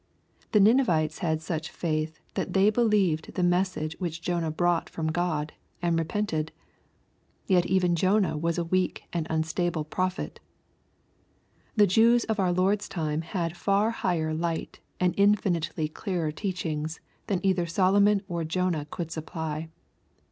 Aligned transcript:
The 0.51 0.59
Ninevites 0.59 1.19
had 1.19 1.43
such 1.43 1.69
faith 1.69 2.19
that 2.33 2.53
they 2.53 2.71
believed 2.71 3.35
the 3.35 3.43
message 3.43 3.95
which 3.99 4.19
Jonah 4.23 4.49
brought 4.49 4.89
from 4.89 5.11
God, 5.11 5.53
and 5.79 5.99
repented. 5.99 6.51
Yet 7.45 7.67
even 7.67 7.95
Jonah 7.95 8.35
was 8.35 8.57
a 8.57 8.63
weak 8.63 9.03
and 9.13 9.27
unstable 9.29 9.83
prophet. 9.83 10.39
The 11.75 11.85
Jews 11.85 12.23
of 12.23 12.39
our 12.39 12.51
Lord's 12.51 12.89
time 12.89 13.21
had 13.21 13.55
far 13.55 13.91
higher 13.91 14.33
light 14.33 14.79
and 14.99 15.13
infinitely 15.17 15.87
clearer 15.87 16.31
teachings 16.31 16.99
than 17.27 17.39
either 17.45 17.67
Solomon 17.67 18.23
or 18.27 18.43
Jonah 18.43 18.87
could 18.89 19.11
supply. 19.11 19.69